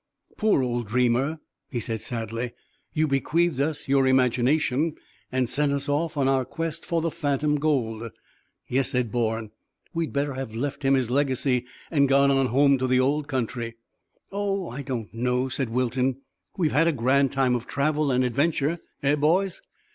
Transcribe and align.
"Poor 0.35 0.63
old 0.63 0.87
dreamer!" 0.87 1.37
he 1.69 1.79
said 1.79 2.01
sadly. 2.01 2.53
"You 2.91 3.07
bequeathed 3.07 3.61
us 3.61 3.87
your 3.87 4.07
imagination, 4.07 4.95
and 5.31 5.47
sent 5.47 5.71
us 5.71 5.87
off 5.87 6.17
on 6.17 6.27
our 6.27 6.43
quest 6.43 6.83
for 6.87 7.03
the 7.03 7.11
phantom 7.11 7.57
gold." 7.57 8.09
"Yes," 8.67 8.89
said 8.89 9.11
Bourne; 9.11 9.51
"we'd 9.93 10.11
better 10.11 10.33
have 10.33 10.55
left 10.55 10.81
him 10.81 10.95
his 10.95 11.11
legacy 11.11 11.67
and 11.91 12.09
gone 12.09 12.31
on 12.31 12.47
home 12.47 12.79
to 12.79 12.87
the 12.87 12.99
old 12.99 13.27
country." 13.27 13.75
"Oh, 14.31 14.69
I 14.69 14.81
don't 14.81 15.13
know," 15.13 15.49
said 15.49 15.69
Wilton. 15.69 16.21
"We've 16.57 16.71
had 16.71 16.87
a 16.87 16.91
grand 16.93 17.31
time 17.31 17.53
of 17.53 17.67
travel 17.67 18.09
and 18.11 18.23
adventure, 18.23 18.79
eh, 19.03 19.13
boys?" 19.13 19.61